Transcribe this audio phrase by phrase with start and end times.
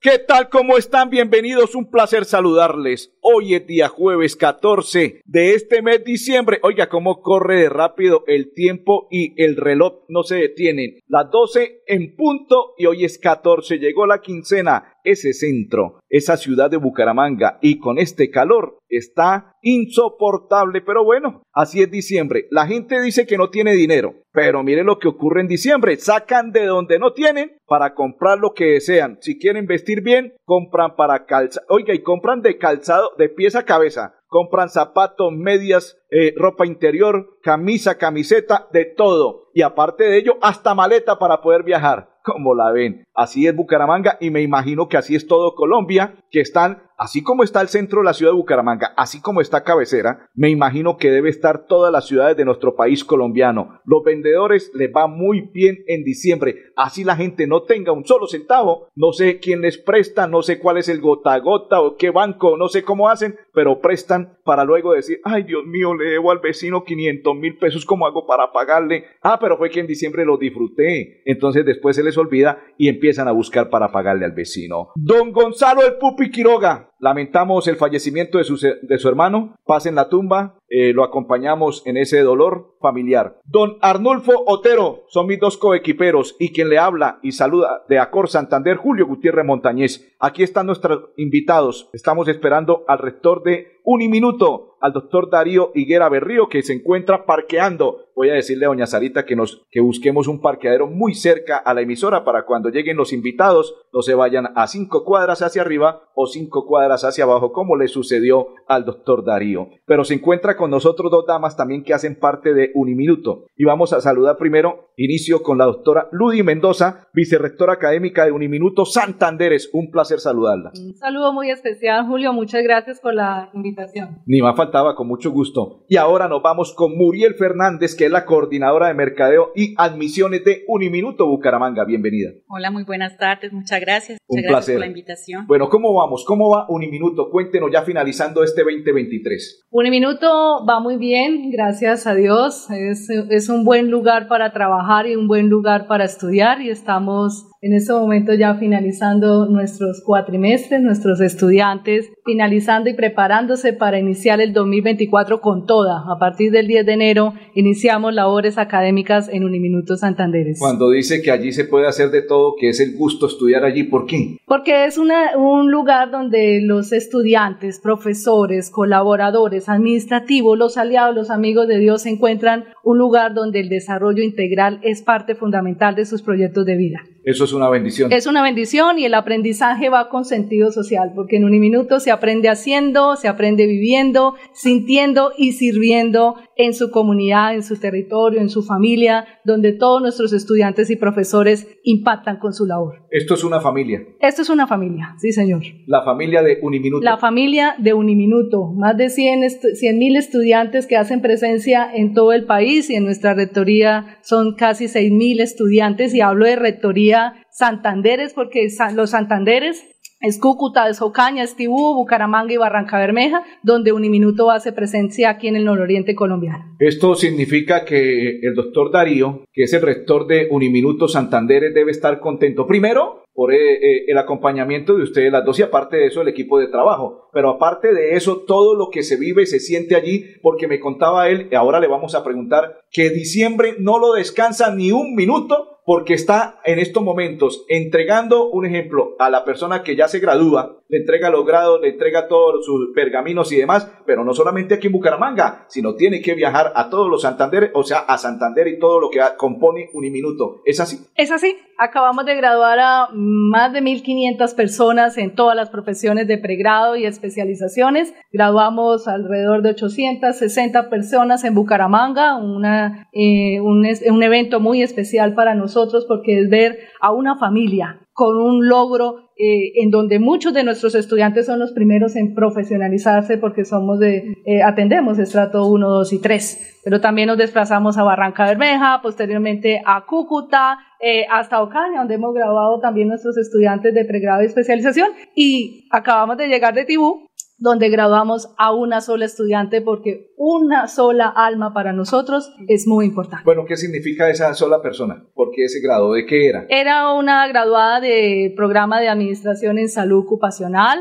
[0.00, 0.48] ¿Qué tal?
[0.48, 1.10] ¿Cómo están?
[1.10, 1.74] Bienvenidos.
[1.74, 3.12] Un placer saludarles.
[3.20, 6.60] Hoy es día jueves 14 de este mes diciembre.
[6.62, 11.00] Oiga, cómo corre de rápido el tiempo y el reloj no se detienen.
[11.08, 13.78] Las 12 en punto y hoy es 14.
[13.78, 14.94] Llegó la quincena.
[15.02, 20.80] Ese centro, esa ciudad de Bucaramanga y con este calor está insoportable.
[20.82, 22.46] Pero bueno, así es diciembre.
[22.50, 24.14] La gente dice que no tiene dinero.
[24.32, 25.96] Pero mire lo que ocurre en diciembre.
[25.96, 29.18] Sacan de donde no tienen para comprar lo que desean.
[29.20, 31.64] Si quieren vestir bien, compran para calzar.
[31.68, 37.38] Oiga, y compran de calzado, de pies a cabeza compran zapatos, medias, eh, ropa interior,
[37.42, 39.48] camisa, camiseta, de todo.
[39.54, 42.10] Y aparte de ello, hasta maleta para poder viajar.
[42.22, 43.04] Como la ven.
[43.14, 47.44] Así es Bucaramanga y me imagino que así es todo Colombia, que están así como
[47.44, 51.10] está el centro de la ciudad de Bucaramanga, así como está cabecera, me imagino que
[51.10, 53.80] debe estar todas las ciudades de nuestro país colombiano.
[53.84, 58.26] Los vendedores les va muy bien en diciembre, así la gente no tenga un solo
[58.26, 61.96] centavo, no sé quién les presta, no sé cuál es el gota a gota o
[61.96, 66.10] qué banco, no sé cómo hacen, pero prestan para luego decir, ay Dios mío, le
[66.10, 69.04] debo al vecino 500 mil pesos, ¿cómo hago para pagarle?
[69.22, 71.22] Ah, pero fue que en diciembre lo disfruté.
[71.24, 74.90] Entonces después se les olvida y empiezan a buscar para pagarle al vecino.
[74.96, 79.56] Don Gonzalo el Pupi Quiroga, Lamentamos el fallecimiento de su, de su hermano.
[79.64, 80.58] Pasen la tumba.
[80.70, 83.38] Eh, lo acompañamos en ese dolor familiar.
[83.44, 88.28] Don Arnulfo Otero son mis dos coequiperos y quien le habla y saluda de Acor
[88.28, 90.14] Santander, Julio Gutiérrez Montañez.
[90.18, 91.88] Aquí están nuestros invitados.
[91.94, 98.06] Estamos esperando al rector de Uniminuto, al doctor Darío Higuera Berrío, que se encuentra parqueando.
[98.14, 101.72] Voy a decirle a doña Sarita que, nos, que busquemos un parqueadero muy cerca a
[101.72, 106.02] la emisora para cuando lleguen los invitados no se vayan a cinco cuadras hacia arriba
[106.14, 109.68] o cinco cuadras hacia abajo, como le sucedió al doctor Darío.
[109.86, 113.46] Pero se encuentra con nosotros dos damas también que hacen parte de Uniminuto.
[113.56, 118.84] Y vamos a saludar primero, inicio con la doctora Ludi Mendoza, vicerrectora académica de Uniminuto
[118.84, 119.70] Santanderes.
[119.72, 120.72] Un placer saludarla.
[120.74, 122.32] Un saludo muy especial, Julio.
[122.32, 124.18] Muchas gracias por la invitación.
[124.26, 125.84] Ni más faltaba, con mucho gusto.
[125.88, 130.44] Y ahora nos vamos con Muriel Fernández, que es la coordinadora de mercadeo y admisiones
[130.44, 131.84] de Uniminuto Bucaramanga.
[131.86, 132.30] Bienvenida.
[132.48, 133.52] Hola, muy buenas tardes.
[133.52, 134.18] Muchas gracias.
[134.28, 134.74] Muchas Un placer.
[134.74, 135.46] por la invitación.
[135.46, 136.24] Bueno, ¿cómo vamos?
[136.26, 137.30] ¿Cómo va Uniminuto?
[137.30, 139.68] Cuéntenos ya finalizando este 2023.
[139.70, 142.70] Uniminuto va muy bien, gracias a Dios.
[142.70, 147.50] Es, es un buen lugar para trabajar y un buen lugar para estudiar y estamos
[147.60, 154.52] en este momento ya finalizando nuestros cuatrimestres, nuestros estudiantes finalizando y preparándose para iniciar el
[154.52, 156.04] 2024 con toda.
[156.08, 160.58] A partir del 10 de enero iniciamos labores académicas en Uniminuto Santanderes.
[160.58, 163.84] Cuando dice que allí se puede hacer de todo, que es el gusto estudiar allí,
[163.84, 164.36] ¿por qué?
[164.46, 171.66] Porque es una, un lugar donde los estudiantes, profesores, colaboradores, administrativos, los aliados, los amigos
[171.66, 176.22] de Dios se encuentran un lugar donde el desarrollo integral es parte fundamental de sus
[176.22, 177.00] proyectos de vida.
[177.28, 178.10] Eso es una bendición.
[178.10, 182.10] Es una bendición y el aprendizaje va con sentido social, porque en un minuto se
[182.10, 188.48] aprende haciendo, se aprende viviendo, sintiendo y sirviendo en su comunidad, en su territorio, en
[188.48, 193.06] su familia, donde todos nuestros estudiantes y profesores impactan con su labor.
[193.10, 194.00] Esto es una familia.
[194.20, 195.60] Esto es una familia, sí señor.
[195.86, 197.04] La familia de Uniminuto.
[197.04, 198.72] La familia de Uniminuto.
[198.72, 203.34] Más de 100 mil estudiantes que hacen presencia en todo el país y en nuestra
[203.34, 207.17] rectoría son casi 6 mil estudiantes y hablo de rectoría
[207.50, 209.84] Santanderes, porque los Santanderes
[210.20, 215.56] es Cúcuta, es Ocaña, es Bucaramanga y Barranca Bermeja, donde Uniminuto hace presencia aquí en
[215.56, 216.76] el nororiente colombiano.
[216.80, 222.18] Esto significa que el doctor Darío, que es el rector de Uniminuto Santanderes, debe estar
[222.18, 222.66] contento.
[222.66, 226.28] Primero, por eh, eh, el acompañamiento de ustedes las dos y aparte de eso el
[226.28, 227.30] equipo de trabajo.
[227.32, 231.28] Pero aparte de eso, todo lo que se vive se siente allí, porque me contaba
[231.28, 235.77] él, y ahora le vamos a preguntar, que diciembre no lo descansa ni un minuto
[235.88, 240.77] porque está en estos momentos entregando un ejemplo a la persona que ya se gradúa,
[240.88, 244.86] le entrega los grados, le entrega todos sus pergaminos y demás, pero no solamente aquí
[244.86, 248.78] en Bucaramanga, sino tiene que viajar a todos los Santander, o sea, a Santander y
[248.78, 250.62] todo lo que compone Uniminuto.
[250.64, 250.98] ¿Es así?
[251.14, 251.56] Es así.
[251.78, 257.04] Acabamos de graduar a más de 1.500 personas en todas las profesiones de pregrado y
[257.04, 258.14] especializaciones.
[258.32, 265.54] Graduamos alrededor de 860 personas en Bucaramanga, una, eh, un, un evento muy especial para
[265.54, 270.64] nosotros porque es ver a una familia con un logro eh, en donde muchos de
[270.64, 276.12] nuestros estudiantes son los primeros en profesionalizarse porque somos de, eh, atendemos estrato 1, 2
[276.12, 282.00] y 3, pero también nos desplazamos a Barranca Bermeja, posteriormente a Cúcuta, eh, hasta Ocaña,
[282.00, 286.84] donde hemos graduado también nuestros estudiantes de pregrado y especialización, y acabamos de llegar de
[286.84, 287.27] Tibú,
[287.58, 293.44] donde graduamos a una sola estudiante porque una sola alma para nosotros es muy importante.
[293.44, 295.24] Bueno, ¿qué significa esa sola persona?
[295.34, 296.12] ¿Por qué ese grado?
[296.12, 296.66] ¿De qué era?
[296.68, 301.00] Era una graduada de programa de administración en salud ocupacional.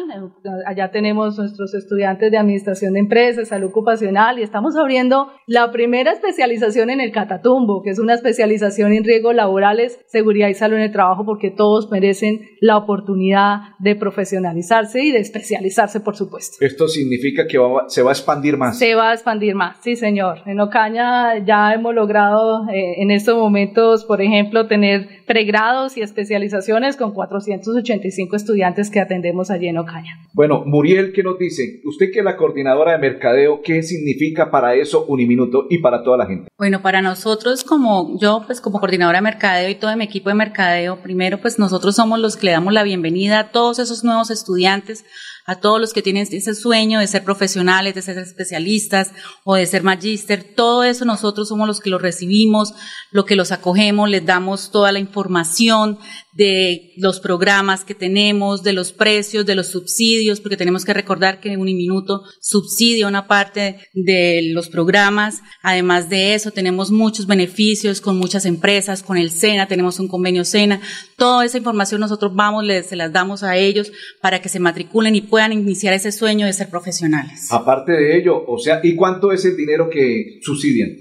[0.66, 6.12] Allá tenemos nuestros estudiantes de administración de empresas, salud ocupacional y estamos abriendo la primera
[6.12, 10.84] especialización en el Catatumbo, que es una especialización en riesgos laborales, seguridad y salud en
[10.84, 16.47] el trabajo porque todos merecen la oportunidad de profesionalizarse y de especializarse, por supuesto.
[16.60, 17.58] Esto significa que
[17.88, 18.78] se va a expandir más.
[18.78, 20.40] Se va a expandir más, sí señor.
[20.46, 26.96] En Ocaña ya hemos logrado eh, en estos momentos, por ejemplo, tener pregrados y especializaciones
[26.96, 30.18] con 485 estudiantes que atendemos allí en Ocaña.
[30.34, 31.82] Bueno, Muriel, ¿qué nos dice?
[31.86, 36.18] Usted que es la coordinadora de mercadeo, ¿qué significa para eso Uniminuto y para toda
[36.18, 36.50] la gente?
[36.58, 40.36] Bueno, para nosotros como yo, pues como coordinadora de mercadeo y todo mi equipo de
[40.36, 44.30] mercadeo, primero pues nosotros somos los que le damos la bienvenida a todos esos nuevos
[44.30, 45.06] estudiantes
[45.48, 49.12] a todos los que tienen ese sueño de ser profesionales, de ser especialistas
[49.46, 52.74] o de ser magíster, todo eso nosotros somos los que lo recibimos,
[53.12, 56.00] lo que los acogemos, les damos toda la información
[56.38, 61.40] de los programas que tenemos, de los precios, de los subsidios, porque tenemos que recordar
[61.40, 65.42] que Uniminuto subsidia una parte de los programas.
[65.64, 70.46] Además de eso, tenemos muchos beneficios con muchas empresas, con el SENA, tenemos un convenio
[70.46, 70.80] SENA.
[71.18, 73.92] Toda esa información nosotros vamos, les, se las damos a ellos
[74.22, 77.48] para que se matriculen y puedan iniciar ese sueño de ser profesionales.
[77.50, 80.98] Aparte de ello, o sea, ¿y cuánto es el dinero que subsidian?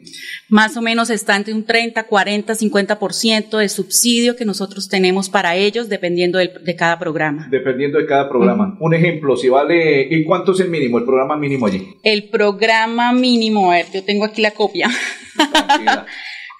[0.49, 5.57] Más o menos está entre un 30, 40, 50% de subsidio que nosotros tenemos para
[5.57, 7.49] ellos dependiendo de, cada programa.
[7.51, 8.77] Dependiendo de cada programa.
[8.81, 11.97] Un ejemplo, si vale, ¿y cuánto es el mínimo, el programa mínimo allí?
[12.03, 14.91] El programa mínimo, a ver, yo tengo aquí la copia.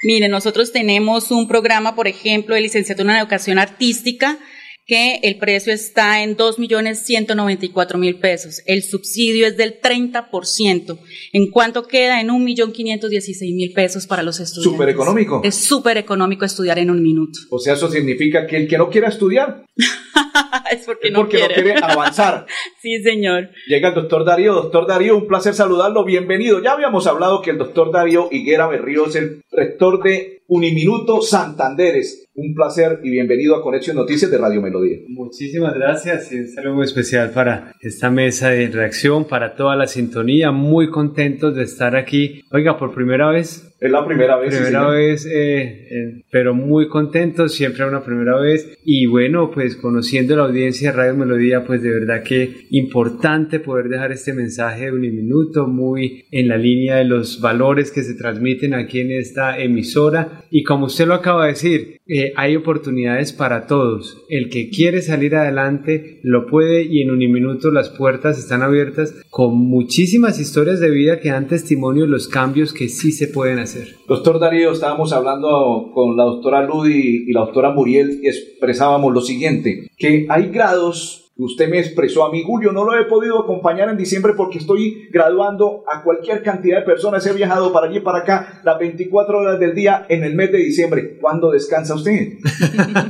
[0.03, 4.39] Mire, nosotros tenemos un programa, por ejemplo, de licenciatura en educación artística
[4.87, 8.63] que el precio está en 2.194.000 pesos.
[8.67, 10.99] El subsidio es del 30%.
[11.33, 12.21] ¿En cuánto queda?
[12.21, 14.73] En 1.516.000 pesos para los estudiantes.
[14.73, 15.41] Súper económico.
[15.43, 17.41] Es súper económico estudiar en un minuto.
[17.51, 19.65] O sea, eso significa que el que no quiera estudiar
[20.71, 21.49] es porque, no, quiere.
[21.49, 22.47] no quiere avanzar.
[22.81, 23.51] sí, señor.
[23.67, 24.55] Llega el doctor Darío.
[24.55, 26.05] Doctor Darío, un placer saludarlo.
[26.05, 26.63] Bienvenido.
[26.63, 32.29] Ya habíamos hablado que el doctor Darío Higuera Berrío es el rector de Uniminuto Santanderes.
[32.35, 34.99] Un placer y bienvenido a Conexión Noticias de Radio Melodía.
[35.09, 39.87] Muchísimas gracias y un saludo muy especial para esta mesa de reacción, para toda la
[39.87, 40.53] sintonía.
[40.53, 42.43] Muy contentos de estar aquí.
[42.53, 44.57] Oiga, por primera vez es la primera vez.
[44.57, 48.79] Primera vez, eh, eh, pero muy contento, siempre una primera vez.
[48.85, 53.89] Y bueno, pues conociendo la audiencia de Radio Melodía, pues de verdad que importante poder
[53.89, 58.15] dejar este mensaje de un minuto, muy en la línea de los valores que se
[58.15, 60.45] transmiten aquí en esta emisora.
[60.51, 64.25] Y como usted lo acaba de decir, eh, hay oportunidades para todos.
[64.31, 69.15] El que quiere salir adelante lo puede y en un minuto las puertas están abiertas
[69.29, 73.59] con muchísimas historias de vida que dan testimonio de los cambios que sí se pueden
[73.59, 73.76] hacer
[74.07, 79.21] Doctor Darío, estábamos hablando con la doctora Ludi y la doctora Muriel y expresábamos lo
[79.21, 83.91] siguiente, que hay grados Usted me expresó a mí, Julio, no lo he podido acompañar
[83.91, 87.27] en diciembre porque estoy graduando a cualquier cantidad de personas.
[87.27, 90.59] He viajado para allí para acá las 24 horas del día en el mes de
[90.59, 91.19] diciembre.
[91.21, 92.39] ¿Cuándo descansa usted?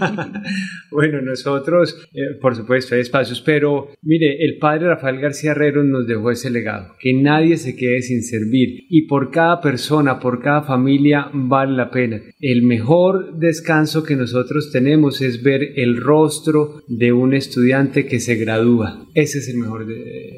[0.91, 6.09] bueno, nosotros, eh, por supuesto, hay espacios, pero mire, el padre Rafael García Herrero nos
[6.09, 10.63] dejó ese legado, que nadie se quede sin servir y por cada persona, por cada
[10.63, 12.21] familia vale la pena.
[12.41, 18.37] El mejor descanso que nosotros tenemos es ver el rostro de un estudiante que se
[18.37, 19.07] gradúa.
[19.15, 19.87] Ese es el mejor,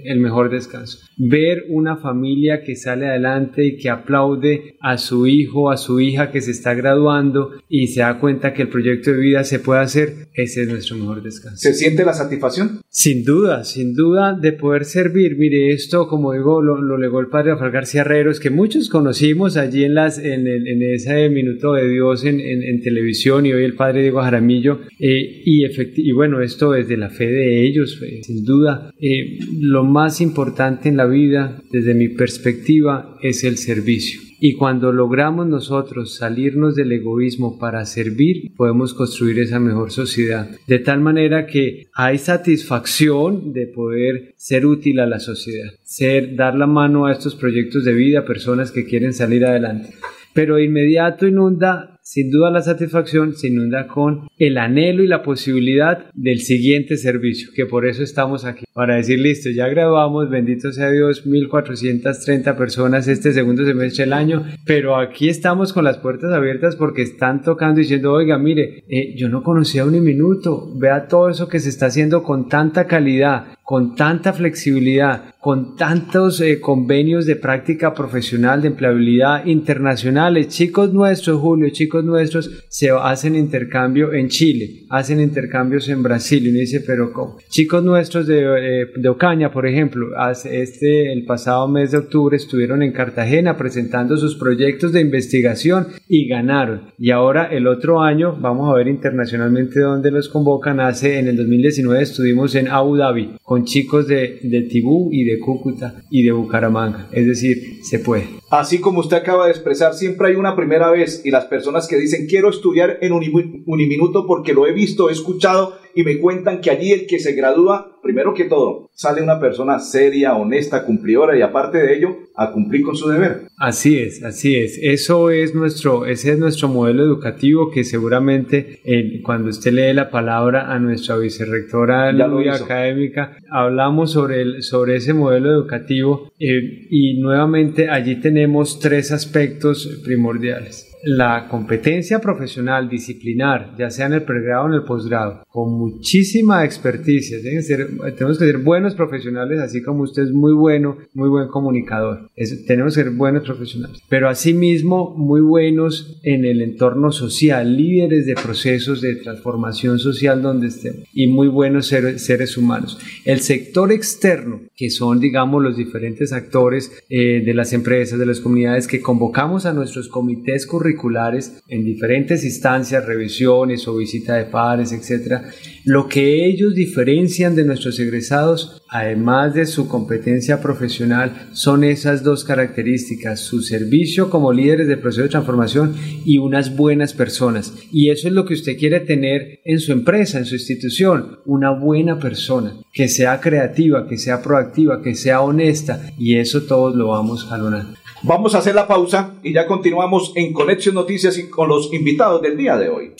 [0.04, 0.98] el mejor descanso.
[1.16, 6.30] Ver una familia que sale adelante y que aplaude a su hijo, a su hija
[6.30, 9.80] que se está graduando y se da cuenta que el proyecto de vida se puede
[9.80, 11.58] hacer, ese es nuestro mejor descanso.
[11.58, 12.80] ¿Se siente la satisfacción?
[12.88, 15.36] Sin duda, sin duda de poder servir.
[15.36, 19.84] Mire, esto, como digo, lo, legó el padre Rafael García Herreros, que muchos conocimos allí
[19.84, 24.02] en, las, en, en ese minuto de Dios en, en, televisión y hoy el padre
[24.02, 24.80] Diego Jaramillo.
[24.98, 25.64] Eh, y,
[25.96, 28.92] y bueno, esto desde la fe de ellos, eh, sin duda.
[29.00, 34.20] Eh, lo más importante en la vida, desde mi perspectiva, es el servicio.
[34.40, 40.48] Y cuando logramos nosotros salirnos del egoísmo para servir, podemos construir esa mejor sociedad.
[40.66, 46.54] De tal manera que hay satisfacción de poder ser útil a la sociedad, ser, dar
[46.54, 49.90] la mano a estos proyectos de vida, personas que quieren salir adelante.
[50.34, 55.22] Pero de inmediato inunda sin duda la satisfacción se inunda con el anhelo y la
[55.22, 60.72] posibilidad del siguiente servicio, que por eso estamos aquí, para decir, listo, ya grabamos, bendito
[60.72, 66.32] sea Dios, 1430 personas este segundo semestre del año, pero aquí estamos con las puertas
[66.32, 71.28] abiertas porque están tocando diciendo, oiga, mire, eh, yo no conocía un minuto, vea todo
[71.28, 77.26] eso que se está haciendo con tanta calidad, con tanta flexibilidad, con tantos eh, convenios
[77.26, 80.48] de práctica profesional, de empleabilidad internacionales.
[80.48, 86.46] Chicos nuestros, Julio, chicos nuestros, se hacen intercambio en Chile, hacen intercambios en Brasil.
[86.46, 87.36] Y uno dice, pero ¿cómo?
[87.50, 90.06] Chicos nuestros de, eh, de Ocaña, por ejemplo,
[90.50, 96.26] este, el pasado mes de octubre estuvieron en Cartagena presentando sus proyectos de investigación y
[96.26, 96.92] ganaron.
[96.98, 100.80] Y ahora el otro año, vamos a ver internacionalmente dónde los convocan.
[100.80, 105.38] Hace en el 2019 estuvimos en Abu Dhabi con chicos de, de Tibú y de
[105.38, 107.08] Cúcuta y de Bucaramanga.
[107.12, 108.26] Es decir, se puede.
[108.50, 111.96] Así como usted acaba de expresar, siempre hay una primera vez y las personas que
[111.96, 116.70] dicen quiero estudiar en Uniminuto porque lo he visto, he escuchado y me cuentan que
[116.70, 121.42] allí el que se gradúa, primero que todo, sale una persona seria, honesta, cumplidora y
[121.42, 123.48] aparte de ello, a cumplir con su deber.
[123.58, 124.78] Así es, así es.
[124.80, 130.08] Eso es nuestro, ese es nuestro modelo educativo que seguramente eh, cuando usted lee la
[130.08, 137.20] palabra a nuestra vicerrectora de académica, hablamos sobre, el, sobre ese modelo educativo eh, y
[137.20, 138.37] nuevamente allí tenemos
[138.80, 144.84] tres aspectos primordiales la competencia profesional, disciplinar, ya sea en el pregrado o en el
[144.84, 147.38] posgrado, con muchísima experticia.
[147.42, 152.30] tenemos que ser buenos profesionales, así como usted es muy bueno, muy buen comunicador.
[152.66, 158.34] tenemos que ser buenos profesionales, pero asimismo muy buenos en el entorno social, líderes de
[158.34, 162.98] procesos de transformación social donde estén y muy buenos seres humanos.
[163.24, 168.40] El sector externo, que son, digamos, los diferentes actores eh, de las empresas, de las
[168.40, 174.44] comunidades que convocamos a nuestros comités curriculares, curriculares en diferentes instancias, revisiones o visita de
[174.44, 175.42] pares, etc.
[175.84, 182.44] Lo que ellos diferencian de nuestros egresados, además de su competencia profesional, son esas dos
[182.44, 187.74] características, su servicio como líderes de proceso de transformación y unas buenas personas.
[187.92, 191.70] Y eso es lo que usted quiere tener en su empresa, en su institución, una
[191.70, 197.08] buena persona, que sea creativa, que sea proactiva, que sea honesta, y eso todos lo
[197.08, 197.86] vamos a lograr.
[198.22, 202.42] Vamos a hacer la pausa y ya continuamos en Conexión Noticias y con los invitados
[202.42, 203.14] del día de hoy.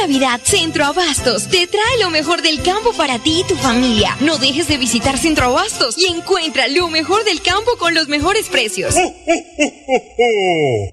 [0.00, 4.16] Navidad, Centro Abastos te trae lo mejor del campo para ti y tu familia.
[4.20, 8.48] No dejes de visitar Centro Abastos y encuentra lo mejor del campo con los mejores
[8.48, 8.94] precios.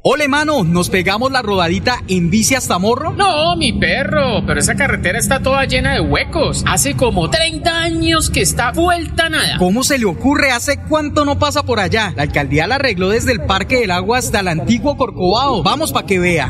[0.01, 3.13] Ole, mano, ¿nos pegamos la rodadita en bici hasta Morro?
[3.13, 6.63] No, mi perro, pero esa carretera está toda llena de huecos.
[6.67, 9.57] Hace como 30 años que está vuelta nada.
[9.57, 10.51] ¿Cómo se le ocurre?
[10.51, 12.11] ¿Hace cuánto no pasa por allá?
[12.17, 15.63] La alcaldía la arregló desde el Parque del Agua hasta el antiguo Corcovado.
[15.63, 16.49] Vamos para que vea.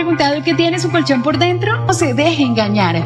[0.00, 1.84] Preguntado qué tiene su colchón por dentro?
[1.84, 2.96] No se deje engañar.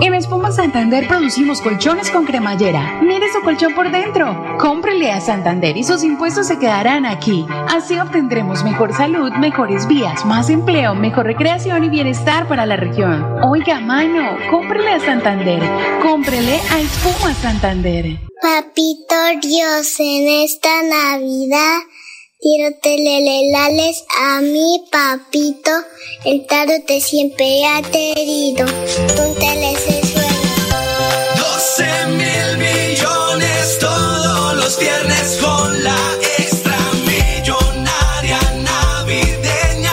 [0.00, 3.00] En Espuma Santander producimos colchones con cremallera.
[3.02, 4.56] Mire su colchón por dentro.
[4.60, 7.44] Cómprele a Santander y sus impuestos se quedarán aquí.
[7.68, 13.26] Así obtendremos mejor salud, mejores vías, más empleo, mejor recreación y bienestar para la región.
[13.42, 15.60] Oiga, mano, cómprele a Santander.
[16.00, 18.20] Cómprele a Espuma Santander.
[18.40, 21.80] Papito Dios, en esta Navidad
[22.40, 25.72] Quiero telelelales a mi papito,
[26.24, 28.64] el tarot te siempre ha querido.
[28.64, 29.34] Un
[29.76, 31.34] se suena.
[31.36, 35.98] 12 mil millones todos los viernes con la
[36.38, 39.92] extra millonaria navideña.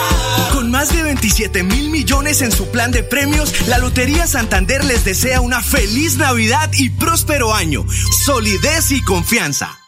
[1.04, 6.18] 27 mil millones en su plan de premios, la Lotería Santander les desea una feliz
[6.18, 7.88] Navidad y próspero año.
[8.24, 9.80] Solidez y confianza.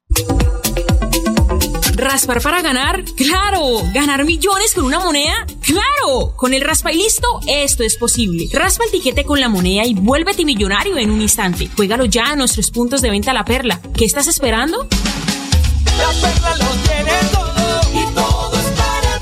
[1.97, 3.03] ¿Raspar para ganar?
[3.15, 3.81] ¡Claro!
[3.91, 5.47] ¿Ganar millones con una moneda?
[5.61, 6.33] ¡Claro!
[6.35, 8.47] Con el raspa y listo, esto es posible.
[8.53, 11.67] Raspa el tiquete con la moneda y vuélvete millonario en un instante.
[11.75, 13.81] Juégalo ya a nuestros puntos de venta La Perla.
[13.95, 14.87] ¿Qué estás esperando?
[15.97, 19.19] La perla lo tiene todo y todo es para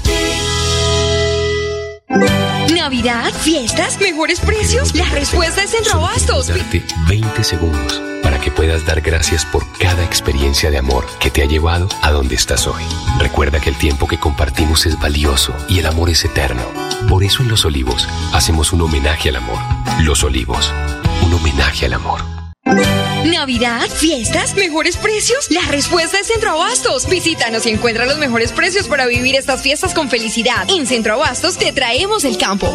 [2.68, 2.74] ti.
[2.74, 4.94] Navidad, fiestas, mejores precios.
[4.96, 6.48] La respuesta es Centro Abastos.
[6.48, 8.15] Darte 20 segundos
[8.46, 12.36] que puedas dar gracias por cada experiencia de amor que te ha llevado a donde
[12.36, 12.84] estás hoy.
[13.18, 16.62] Recuerda que el tiempo que compartimos es valioso y el amor es eterno.
[17.10, 19.58] Por eso en Los Olivos hacemos un homenaje al amor.
[20.02, 20.72] Los Olivos,
[21.24, 22.35] un homenaje al amor.
[23.26, 25.50] Navidad, fiestas, mejores precios.
[25.50, 27.10] La respuesta es Centro Abastos.
[27.10, 30.68] Visítanos y encuentra los mejores precios para vivir estas fiestas con felicidad.
[30.70, 32.72] En Centro Abastos te traemos el campo.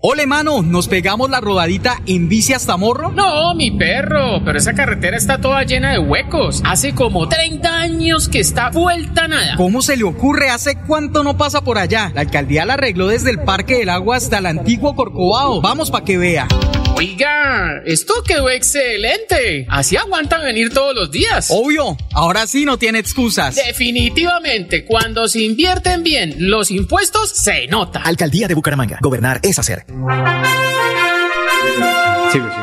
[0.00, 3.12] Ole, mano, ¿nos pegamos la rodadita en bici hasta morro?
[3.12, 6.60] No, mi perro, pero esa carretera está toda llena de huecos.
[6.64, 9.56] Hace como 30 años que está vuelta nada.
[9.56, 10.50] ¿Cómo se le ocurre?
[10.50, 12.10] ¿Hace cuánto no pasa por allá?
[12.14, 15.60] La alcaldía la arregló desde el Parque del Agua hasta el antiguo Corcovado.
[15.60, 16.48] Vamos pa' que vea.
[17.00, 19.66] Oiga, esto quedó excelente.
[19.70, 21.48] Así aguantan venir todos los días.
[21.50, 23.56] Obvio, ahora sí no tiene excusas.
[23.56, 28.02] Definitivamente, cuando se invierten bien los impuestos, se nota.
[28.02, 28.98] Alcaldía de Bucaramanga.
[29.00, 29.86] Gobernar es hacer.
[32.32, 32.60] Sí, sí, sí.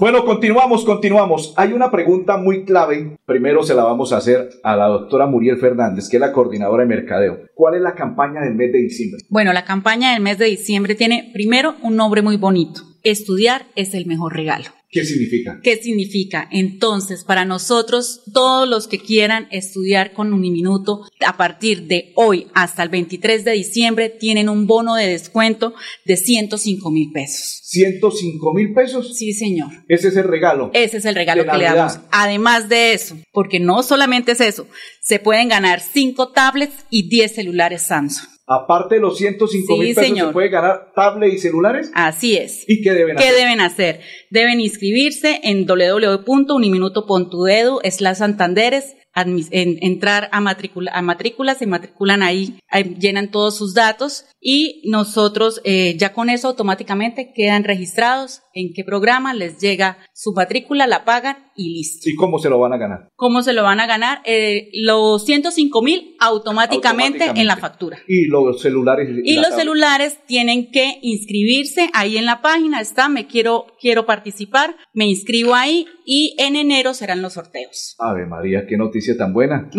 [0.00, 1.54] Bueno, continuamos, continuamos.
[1.56, 3.18] Hay una pregunta muy clave.
[3.24, 6.82] Primero se la vamos a hacer a la doctora Muriel Fernández, que es la coordinadora
[6.82, 7.38] de mercadeo.
[7.54, 9.20] ¿Cuál es la campaña del mes de diciembre?
[9.28, 12.93] Bueno, la campaña del mes de diciembre tiene primero un nombre muy bonito.
[13.04, 14.70] Estudiar es el mejor regalo.
[14.94, 15.60] ¿Qué significa?
[15.62, 16.48] ¿Qué significa?
[16.50, 22.82] Entonces, para nosotros, todos los que quieran estudiar con Uniminuto, a partir de hoy hasta
[22.82, 25.74] el 23 de diciembre, tienen un bono de descuento
[26.06, 27.60] de 105 mil pesos.
[27.74, 29.18] ¿105 mil pesos?
[29.18, 29.68] Sí, señor.
[29.88, 30.70] Ese es el regalo.
[30.72, 31.98] Ese es el regalo que le damos.
[32.12, 34.66] Además de eso, porque no solamente es eso,
[35.02, 38.33] se pueden ganar 5 tablets y 10 celulares Samsung.
[38.46, 40.26] Aparte de los 105 mil Sí, pesos, señor.
[40.28, 41.90] ¿se puede ganar tablet y celulares?
[41.94, 42.64] Así es.
[42.68, 43.36] ¿Y qué deben ¿Qué hacer?
[43.36, 44.00] deben hacer?
[44.30, 52.58] Deben inscribirse en www.uniminuto.edu slash santanderes, en- entrar a, matricula, a matrículas, se matriculan ahí,
[52.68, 58.72] ahí llenan todos sus datos y nosotros eh, ya con eso automáticamente quedan registrados en
[58.72, 62.08] qué programa les llega su matrícula, la pagan y listo.
[62.08, 63.10] ¿Y cómo se lo van a ganar?
[63.16, 64.20] ¿Cómo se lo van a ganar?
[64.24, 67.98] Eh, los 105 mil automáticamente, en la factura.
[68.06, 69.08] Y los celulares.
[69.24, 74.76] Y los celulares tienen que inscribirse ahí en la página, está, me quiero, quiero participar,
[74.92, 77.96] me inscribo ahí y en enero serán los sorteos.
[77.98, 79.70] Ave María, qué noticia tan buena.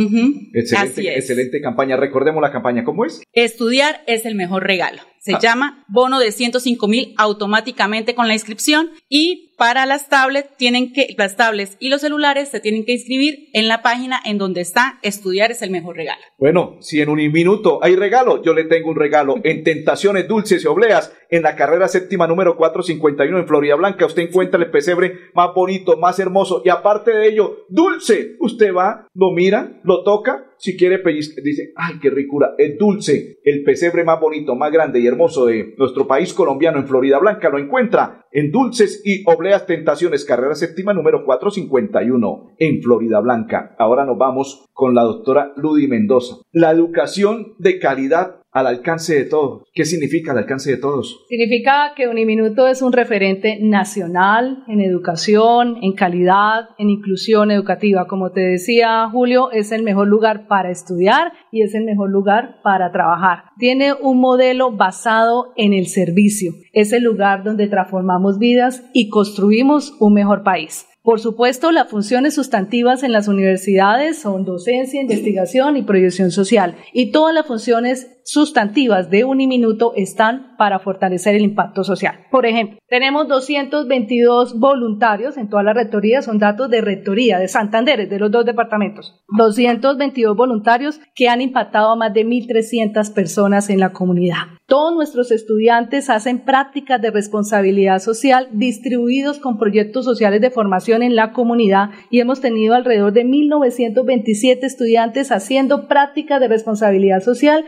[0.54, 1.18] Excelente, es.
[1.18, 1.98] excelente campaña.
[1.98, 3.22] Recordemos la campaña, ¿cómo es?
[3.34, 5.02] Estudiar es el mejor regalo.
[5.26, 5.40] Se Ah.
[5.42, 11.16] llama bono de 105 mil automáticamente con la inscripción y para las tablets tienen que,
[11.18, 15.00] las tablets y los celulares se tienen que inscribir en la página en donde está
[15.02, 16.22] estudiar es el mejor regalo.
[16.38, 19.36] Bueno, si en un minuto hay regalo, yo le tengo un regalo.
[19.44, 24.24] En Tentaciones Dulces y Obleas, en la carrera séptima número 451 en Florida Blanca, usted
[24.24, 28.36] encuentra el pesebre más bonito, más hermoso y aparte de ello, dulce.
[28.40, 33.40] Usted va, lo mira, lo toca, si quiere pellizcar, dice, ay, qué ricura, es dulce.
[33.44, 37.50] El pesebre más bonito, más grande y hermoso de nuestro país colombiano en Florida Blanca
[37.50, 43.76] lo encuentra en Dulces y Obleas Tentaciones, carrera séptima número 451 en Florida Blanca.
[43.78, 46.38] Ahora nos vamos con la doctora Ludy Mendoza.
[46.52, 49.64] La educación de calidad al alcance de todos.
[49.74, 51.26] ¿Qué significa al alcance de todos?
[51.28, 58.08] Significa que Uniminuto es un referente nacional en educación, en calidad, en inclusión educativa.
[58.08, 62.62] Como te decía Julio, es el mejor lugar para estudiar y es el mejor lugar
[62.64, 63.44] para trabajar.
[63.60, 66.54] Tiene un modelo basado en el servicio.
[66.72, 70.86] Es el lugar donde transformamos vidas y construimos un mejor país.
[71.06, 76.76] Por supuesto, las funciones sustantivas en las universidades son docencia, investigación y proyección social.
[76.94, 82.26] Y todas las funciones sustantivas de Uniminuto están para fortalecer el impacto social.
[82.32, 88.10] Por ejemplo, tenemos 222 voluntarios en toda la rectoría, son datos de rectoría de Santander,
[88.10, 89.24] de los dos departamentos.
[89.38, 94.56] 222 voluntarios que han impactado a más de 1.300 personas en la comunidad.
[94.68, 101.16] Todos nuestros estudiantes hacen prácticas de responsabilidad social distribuidos con proyectos sociales de formación en
[101.16, 107.64] la comunidad y hemos tenido alrededor de 1.927 estudiantes haciendo prácticas de responsabilidad social,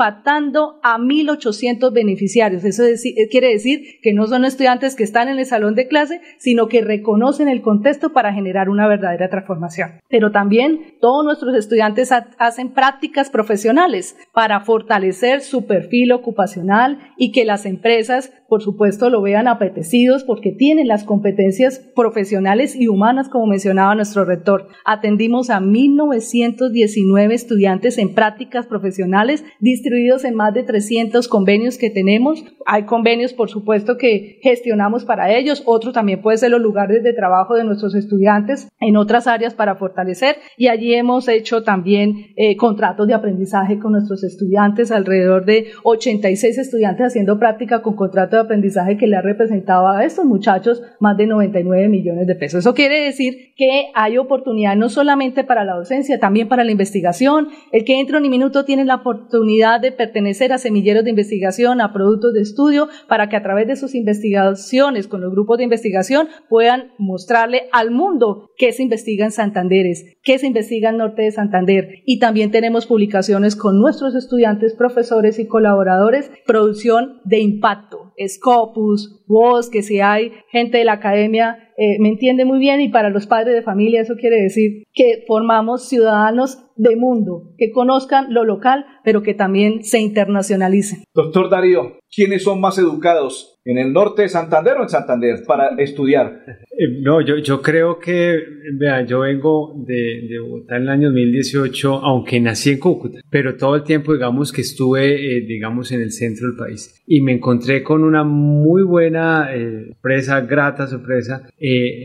[0.00, 2.64] impactando a 1.800 beneficiarios.
[2.64, 2.84] Eso
[3.30, 6.80] quiere decir que no son estudiantes que están en el salón de clase, sino que
[6.80, 10.00] reconocen el contexto para generar una verdadera transformación.
[10.08, 17.44] Pero también todos nuestros estudiantes hacen prácticas profesionales para fortalecer su perfil ocupacional y que
[17.44, 23.46] las empresas, por supuesto, lo vean apetecidos porque tienen las competencias profesionales y humanas, como
[23.46, 24.66] mencionaba nuestro rector.
[24.84, 32.44] Atendimos a 1.919 estudiantes en prácticas profesionales distribuidos en más de 300 convenios que tenemos.
[32.66, 35.62] Hay convenios, por supuesto, que gestionamos para ellos.
[35.64, 39.76] Otro también puede ser los lugares de trabajo de nuestros estudiantes en otras áreas para
[39.76, 40.38] fortalecer.
[40.56, 46.58] Y allí hemos hecho también eh, contratos de aprendizaje con nuestros estudiantes, alrededor de 86
[46.58, 51.26] estudiantes haciendo práctica con contrato aprendizaje que le ha representado a estos muchachos más de
[51.26, 52.60] 99 millones de pesos.
[52.60, 57.48] Eso quiere decir que hay oportunidad no solamente para la docencia, también para la investigación.
[57.72, 61.80] El que entra en un minuto tiene la oportunidad de pertenecer a semilleros de investigación,
[61.80, 65.64] a productos de estudio, para que a través de sus investigaciones con los grupos de
[65.64, 71.22] investigación puedan mostrarle al mundo qué se investiga en Santanderes, qué se investiga en Norte
[71.22, 71.88] de Santander.
[72.06, 79.70] Y también tenemos publicaciones con nuestros estudiantes, profesores y colaboradores, producción de impacto, Scopus, vos,
[79.70, 83.26] que si hay gente de la academia eh, me entiende muy bien y para los
[83.26, 88.84] padres de familia eso quiere decir que formamos ciudadanos de mundo, que conozcan lo local,
[89.02, 91.04] pero que también se internacionalicen.
[91.14, 95.70] Doctor Darío, ¿quiénes son más educados en el norte de Santander o en Santander para
[95.78, 96.42] estudiar?
[96.80, 98.38] Eh, no, yo, yo creo que,
[98.72, 103.56] vea, yo vengo de, de, Bogotá en el año 2018, aunque nací en Cúcuta, pero
[103.56, 107.02] todo el tiempo, digamos, que estuve, eh, digamos, en el centro del país.
[107.06, 111.42] Y me encontré con una muy buena eh, sorpresa, grata sorpresa.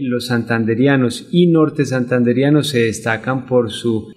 [0.01, 4.13] los santanderianos y norte santanderianos se destacan por su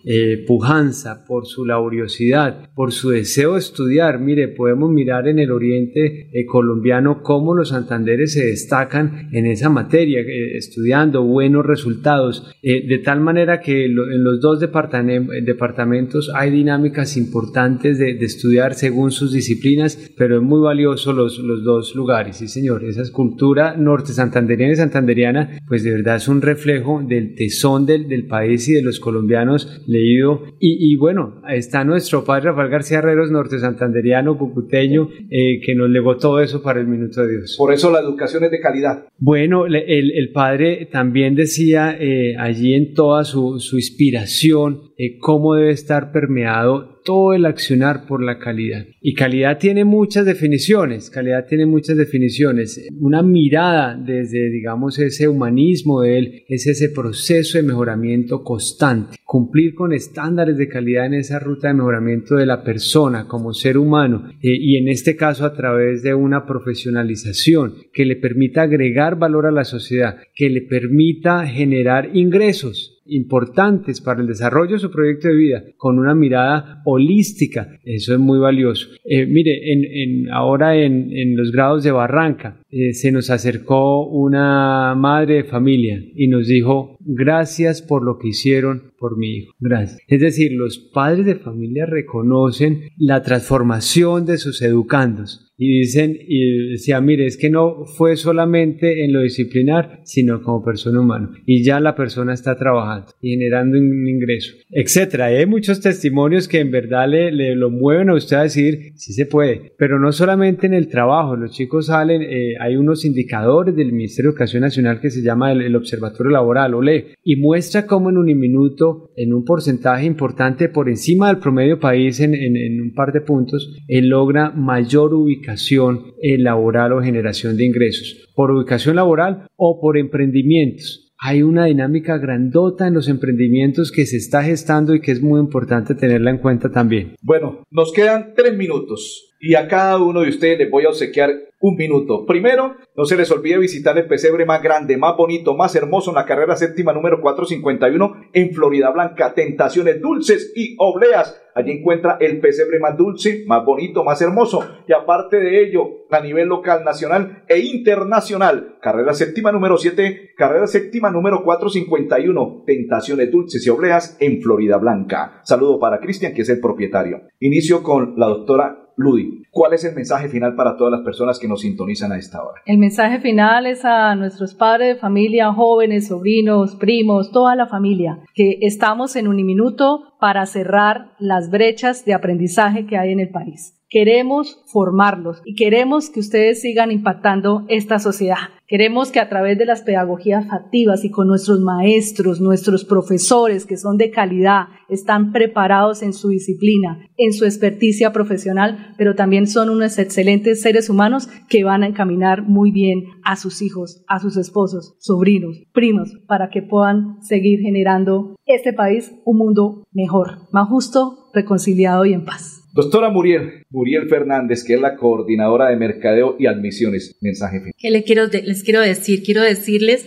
[0.46, 4.18] pujanza, por su laboriosidad, por su deseo de estudiar.
[4.18, 10.20] Mire, podemos mirar en el oriente colombiano cómo los santanderes se destacan en esa materia
[10.54, 17.98] estudiando buenos resultados, eh, de tal manera que en los dos departamentos hay dinámicas importantes
[17.98, 22.84] de, estudiar según sus disciplinas, pero es muy valioso los, los dos lugares, sí señor,
[22.84, 28.08] esa escultura norte santanderiana y santanderiana, pues de verdad es un reflejo del tesón del,
[28.08, 32.98] del país y de los colombianos leído, y, y, bueno, está nuestro padre Rafael García
[32.98, 37.56] Herreros, norte santanderiano, cucuteño, eh, que nos legó todo eso para el Minuto de Dios.
[37.58, 39.06] Por eso la educación es de calidad.
[39.18, 45.70] Bueno, el, el padre también decía eh, allí en toda su, inspiración eh, cómo debe
[45.70, 48.84] estar permeado todo el accionar por la calidad.
[49.00, 52.86] Y calidad tiene muchas definiciones, calidad tiene muchas definiciones.
[53.00, 59.16] Una mirada desde, digamos, ese humanismo de él es ese proceso de mejoramiento constante.
[59.24, 63.78] Cumplir con estándares de calidad en esa ruta de mejoramiento de la persona como ser
[63.78, 69.16] humano eh, y en este caso a través de una profesionalización que le permita agregar
[69.16, 74.90] valor a la sociedad, que le permita generar ingresos importantes para el desarrollo de su
[74.90, 77.78] proyecto de vida con una mirada holística.
[77.84, 78.88] Eso es muy valioso.
[79.04, 84.94] Eh, mire, en, ahora en, en, los grados de Barranca eh, se nos acercó una
[84.94, 89.52] madre de familia y nos dijo, gracias por lo que hicieron por mi hijo.
[89.58, 90.00] Gracias.
[90.08, 96.70] Es decir, los padres de familia reconocen la transformación de sus educandos y dicen, y
[96.70, 101.32] decía, mire, es que no fue solamente en lo disciplinar, sino como persona humana.
[101.46, 105.26] Y ya la persona está trabajando y generando un ingreso, etcétera.
[105.26, 109.26] Hay muchos testimonios que en verdad le, lo mueven a usted a decir, sí se
[109.26, 113.92] puede, pero no solamente en el trabajo, los chicos salen, eh, hay unos indicadores del
[113.92, 118.18] Ministerio de Educación Nacional que se llama el, Observatorio Laboral, OLE, y muestra cómo en
[118.18, 123.12] un minuto, en un porcentaje importante por encima del promedio país en, en, un par
[123.12, 129.80] de puntos, él logra mayor ubicación laboral o generación de ingresos, por ubicación laboral o
[129.80, 131.08] por emprendimientos.
[131.20, 135.40] Hay una dinámica grandota en los emprendimientos que se está gestando y que es muy
[135.40, 137.16] importante tenerla en cuenta también.
[137.22, 141.30] Bueno, nos quedan tres minutos y a cada uno de ustedes les voy a obsequiar
[141.60, 142.24] un minuto.
[142.24, 146.16] Primero, no se les olvide visitar el pesebre más grande, más bonito, más hermoso en
[146.16, 149.34] la carrera séptima número 451 en Florida Blanca.
[149.34, 151.40] Tentaciones dulces y obleas.
[151.54, 154.64] Allí encuentra el pesebre más dulce, más bonito, más hermoso.
[154.86, 158.78] Y aparte de ello, a nivel local, nacional e internacional.
[158.80, 162.62] Carrera séptima número 7, carrera séptima número 451.
[162.64, 165.40] Tentaciones dulces y obleas en Florida Blanca.
[165.42, 167.22] Saludo para Cristian, que es el propietario.
[167.40, 169.44] Inicio con la doctora Ludi.
[169.50, 172.60] ¿Cuál es el mensaje final para todas las personas que nos sintonizan a esta hora?
[172.66, 178.18] El mensaje final es a nuestros padres de familia, jóvenes, sobrinos, primos, toda la familia,
[178.34, 183.30] que estamos en un minuto para cerrar las brechas de aprendizaje que hay en el
[183.30, 183.74] país.
[183.88, 188.57] Queremos formarlos y queremos que ustedes sigan impactando esta sociedad.
[188.70, 193.78] Queremos que a través de las pedagogías activas y con nuestros maestros, nuestros profesores que
[193.78, 199.70] son de calidad, están preparados en su disciplina, en su experticia profesional, pero también son
[199.70, 204.36] unos excelentes seres humanos que van a encaminar muy bien a sus hijos, a sus
[204.36, 211.30] esposos, sobrinos, primos, para que puedan seguir generando este país un mundo mejor, más justo,
[211.32, 212.57] reconciliado y en paz.
[212.72, 217.16] Doctora Muriel, Muriel Fernández, que es la coordinadora de mercadeo y admisiones.
[217.20, 217.72] Mensaje final.
[217.76, 219.22] ¿Qué les quiero, les quiero decir?
[219.22, 220.06] Quiero decirles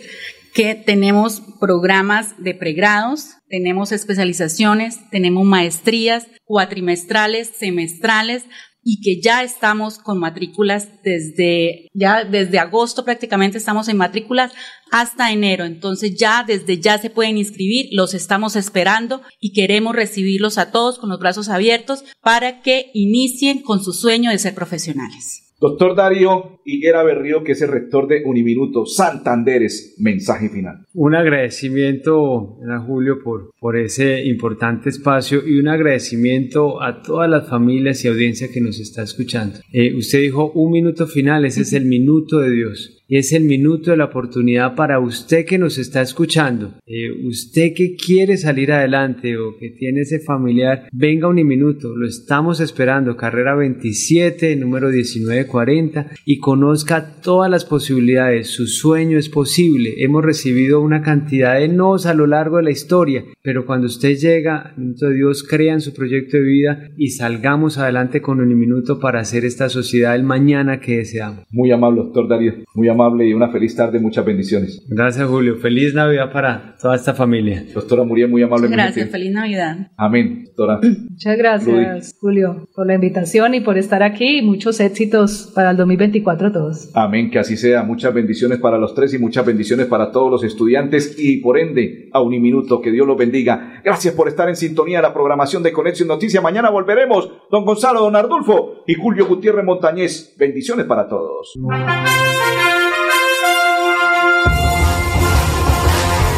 [0.54, 8.44] que tenemos programas de pregrados, tenemos especializaciones, tenemos maestrías cuatrimestrales, semestrales,
[8.84, 14.52] y que ya estamos con matrículas desde, ya desde agosto prácticamente estamos en matrículas
[14.92, 15.66] hasta enero.
[15.66, 20.98] Entonces ya desde ya se pueden inscribir, los estamos esperando y queremos recibirlos a todos
[20.98, 25.51] con los brazos abiertos para que inicien con su sueño de ser profesionales.
[25.62, 30.88] Doctor Darío Higuera Berrío, que es el rector de Uniminuto Santanderes, mensaje final.
[30.96, 37.48] Un agradecimiento a Julio por, por ese importante espacio y un agradecimiento a todas las
[37.48, 39.60] familias y audiencia que nos está escuchando.
[39.72, 43.92] Eh, usted dijo un minuto final, ese es el minuto de Dios es el minuto
[43.92, 49.36] de la oportunidad para usted que nos está escuchando, eh, usted que quiere salir adelante
[49.38, 56.12] o que tiene ese familiar, venga un minuto, lo estamos esperando, carrera 27, número 1940
[56.26, 62.06] y conozca todas las posibilidades, su sueño es posible, hemos recibido una cantidad de nos
[62.06, 65.94] a lo largo de la historia, pero cuando usted llega, entonces Dios crea en su
[65.94, 70.80] proyecto de vida y salgamos adelante con un minuto para hacer esta sociedad el mañana
[70.80, 71.44] que deseamos.
[71.52, 74.84] Muy amable, doctor Darío, muy amable y una feliz tarde, muchas bendiciones.
[74.88, 75.56] Gracias, Julio.
[75.58, 77.64] Feliz Navidad para toda esta familia.
[77.74, 78.68] Doctora Muriel, muy amable.
[78.68, 79.92] Gracias, feliz Navidad.
[79.98, 80.80] Amén, doctora.
[81.10, 85.78] Muchas gracias, Julio, por la invitación y por estar aquí y muchos éxitos para el
[85.78, 86.90] 2024 a todos.
[86.94, 87.84] Amén, que así sea.
[87.84, 92.10] Muchas bendiciones para los tres y muchas bendiciones para todos los estudiantes y por ende
[92.14, 92.82] a Uniminuto.
[92.82, 93.82] Que Dios los bendiga.
[93.84, 96.42] Gracias por estar en sintonía de la programación de Conexión Noticias.
[96.44, 97.32] Mañana volveremos.
[97.50, 100.36] Don Gonzalo, don Ardulfo y Julio Gutiérrez Montañez.
[100.38, 101.54] Bendiciones para todos.